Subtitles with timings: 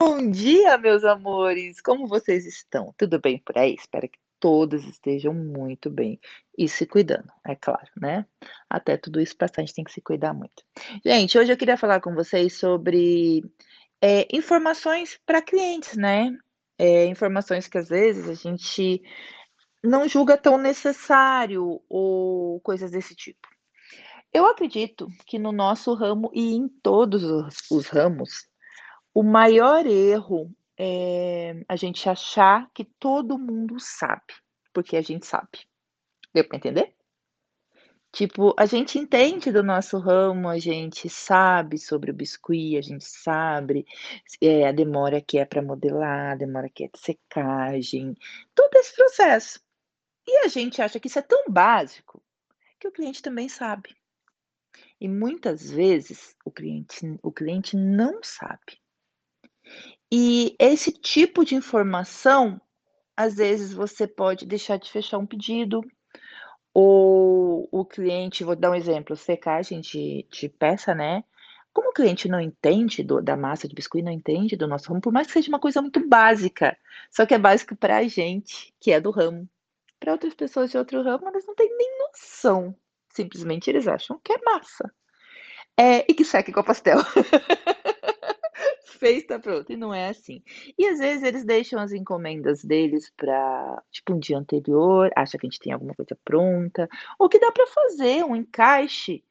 [0.00, 1.80] Bom dia, meus amores!
[1.80, 2.94] Como vocês estão?
[2.96, 3.74] Tudo bem por aí?
[3.74, 6.20] Espero que todos estejam muito bem
[6.56, 8.24] e se cuidando, é claro, né?
[8.70, 10.62] Até tudo isso passar, a gente tem que se cuidar muito.
[11.04, 13.42] Gente, hoje eu queria falar com vocês sobre,
[14.00, 16.30] eh, informações para clientes, né?
[16.78, 19.02] Eh, informações que às vezes a gente
[19.82, 23.48] não julga tão necessário ou coisas desse tipo.
[24.32, 28.47] Eu acredito que no nosso ramo e em todos os os ramos,
[29.18, 34.32] o maior erro é a gente achar que todo mundo sabe,
[34.72, 35.66] porque a gente sabe.
[36.32, 36.94] Deu para entender?
[38.12, 43.04] Tipo, a gente entende do nosso ramo, a gente sabe sobre o biscuit, a gente
[43.04, 43.84] sabe,
[44.40, 48.14] eh, a demora que é para modelar, a demora que é de secagem,
[48.54, 49.60] todo esse processo.
[50.28, 52.22] E a gente acha que isso é tão básico,
[52.78, 53.96] que o cliente também sabe.
[55.00, 58.78] E muitas vezes o cliente o cliente não sabe.
[60.12, 62.60] E esse tipo de informação,
[63.16, 65.82] às vezes você pode deixar de fechar um pedido,
[66.74, 71.24] ou o cliente vou dar um exemplo, secagem de de peça, né,
[71.72, 75.00] como o cliente não entende do da massa de biscuit, não entende do nosso ramo,
[75.02, 76.76] por mais que seja uma coisa muito básica,
[77.10, 79.48] só que é básico pra gente, que é do ramo.
[80.00, 82.74] Pra outras pessoas de outro ramo, elas não têm nem noção,
[83.14, 84.92] simplesmente eles acham que é massa.
[85.78, 86.98] Eh, e que seca igual pastel.
[88.98, 90.42] Fez, tá pronto, e não é assim.
[90.76, 95.46] E às vezes eles deixam as encomendas deles pra, tipo, um dia anterior, acha que
[95.46, 96.88] a gente tem alguma coisa pronta,
[97.18, 99.22] ou que dá pra fazer um encaixe.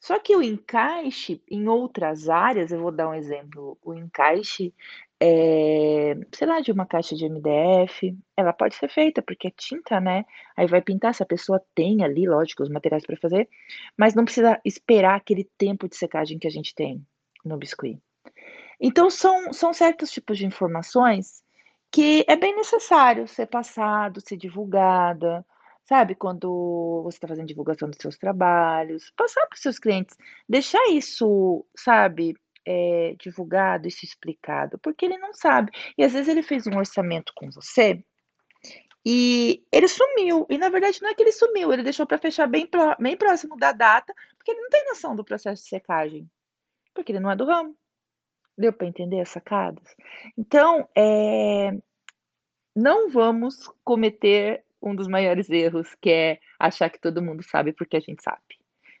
[0.00, 4.74] Só que o encaixe em outras áreas, eu vou dar um exemplo, o encaixe,
[5.20, 10.00] eh, sei lá, de uma caixa de MDF, ela pode ser feita, porque é tinta,
[10.00, 10.24] né,
[10.56, 13.48] aí vai pintar, se a pessoa tem ali, lógico, os materiais pra fazer,
[13.96, 17.04] mas não precisa esperar aquele tempo de secagem que a gente tem
[17.44, 17.98] no biscuit.
[18.82, 21.42] Então são são certos tipos de informações
[21.92, 25.46] que é bem necessário ser passado, ser divulgada,
[25.84, 30.16] sabe, quando você tá fazendo divulgação dos seus trabalhos, passar para os seus clientes,
[30.48, 32.34] deixar isso, sabe,
[32.66, 35.70] eh, divulgado, isso explicado, porque ele não sabe.
[35.98, 38.02] E às vezes ele fez um orçamento com você,
[39.04, 42.46] e ele sumiu, e na verdade não é que ele sumiu, ele deixou pra fechar
[42.46, 46.30] bem pró bem próximo da data, porque ele não tem noção do processo de secagem,
[46.94, 47.76] porque ele não é do ramo.
[48.58, 49.94] Deu pra entender as sacadas?
[50.36, 51.72] Então, eh,
[52.76, 57.96] não vamos cometer um dos maiores erros, que é achar que todo mundo sabe, porque
[57.96, 58.40] a gente sabe.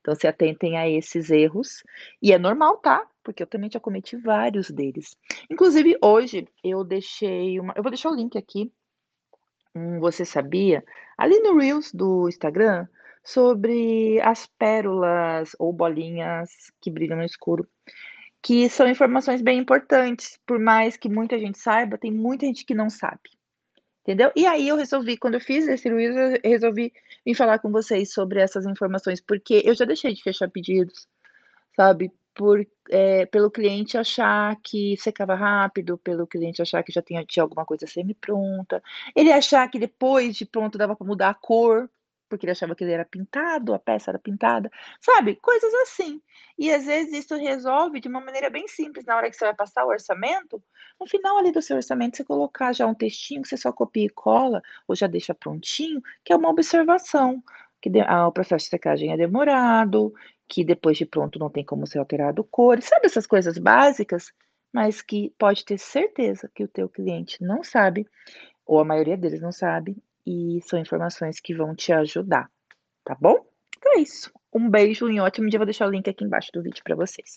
[0.00, 1.82] Então se atentem a esses erros,
[2.22, 5.16] e é normal, tá, porque eu também já cometi vários deles.
[5.50, 8.72] Inclusive hoje eu deixei uma eu vou deixar o link aqui,
[9.74, 10.84] um "Você sabia?",
[11.18, 12.86] ali no reels do Instagram,
[13.24, 16.50] sobre as pérolas ou bolinhas
[16.80, 17.68] que brilham no escuro,
[18.42, 22.74] que são informações bem importantes, por mais que muita gente saiba, tem muita gente que
[22.74, 23.30] não sabe,
[24.02, 24.32] entendeu?
[24.36, 26.92] E aí eu resolvi, quando eu fiz esse reels, eu resolvi
[27.26, 31.08] vim falar com vocês sobre essas informações, porque eu já deixei de fechar pedidos,
[31.76, 37.24] sabe, por eh, pelo cliente achar que secava rápido, pelo cliente achar que já tinha
[37.24, 38.82] tinha alguma coisa semi-pronta,
[39.16, 41.90] ele achar que depois de pronto dava pra mudar a cor,
[42.28, 46.20] porque ele achava que ele era pintado, a peça era pintada, sabe, coisas assim.
[46.58, 49.54] E às vezes isso resolve de uma maneira bem simples, na hora que você vai
[49.54, 50.62] passar o orçamento,
[51.00, 54.06] no final ali do seu orçamento você colocar já um textinho que você só copia
[54.06, 57.42] e cola, ou já deixa prontinho, que é uma observação,
[57.80, 60.12] que ah, o processo de secagem é demorado,
[60.48, 64.32] que depois de pronto não tem como ser alterado cores, sabe essas coisas básicas,
[64.72, 68.06] mas que pode ter certeza que o teu cliente não sabe,
[68.66, 69.96] ou a maioria deles não sabe,
[70.28, 72.50] e são informações que vão te ajudar,
[73.04, 73.36] tá bom?
[73.76, 76.50] Então é isso, um beijo e um ótimo dia, vou deixar o link aqui embaixo
[76.52, 77.36] do vídeo pra vocês.